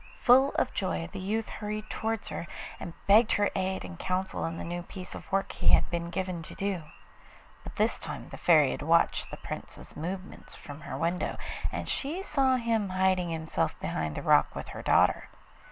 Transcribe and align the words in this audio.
Full 0.23 0.49
of 0.53 0.73
joy 0.73 1.09
the 1.13 1.19
youth 1.19 1.47
hurried 1.47 1.87
towards 1.91 2.29
her, 2.29 2.47
and 2.79 2.95
begged 3.05 3.33
her 3.33 3.51
aid 3.55 3.85
and 3.85 3.99
counsel 3.99 4.45
in 4.45 4.57
the 4.57 4.63
new 4.63 4.81
piece 4.81 5.13
of 5.13 5.31
work 5.31 5.51
he 5.51 5.67
had 5.67 5.87
been 5.91 6.09
given 6.09 6.41
to 6.41 6.55
do. 6.55 6.85
But 7.63 7.75
this 7.75 7.99
time 7.99 8.29
the 8.29 8.37
Fairy 8.37 8.71
had 8.71 8.81
watched 8.81 9.29
the 9.29 9.37
Prince's 9.37 9.95
movements 9.95 10.55
from 10.55 10.81
her 10.81 10.97
window, 10.97 11.37
and 11.71 11.87
she 11.87 12.23
saw 12.23 12.55
him 12.55 12.89
hiding 12.89 13.29
himself 13.29 13.79
behind 13.79 14.15
the 14.15 14.23
rock 14.23 14.55
with 14.55 14.69
her 14.69 14.81
daughter. 14.81 15.29